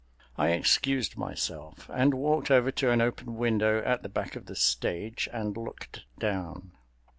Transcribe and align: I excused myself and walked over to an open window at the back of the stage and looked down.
I 0.35 0.47
excused 0.47 1.15
myself 1.15 1.87
and 1.93 2.15
walked 2.15 2.49
over 2.49 2.71
to 2.71 2.89
an 2.89 3.01
open 3.01 3.37
window 3.37 3.83
at 3.85 4.01
the 4.01 4.09
back 4.09 4.35
of 4.35 4.47
the 4.47 4.55
stage 4.55 5.29
and 5.31 5.55
looked 5.55 6.05
down. 6.17 6.71